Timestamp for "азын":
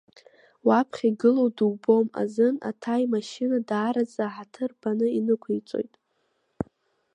2.21-2.55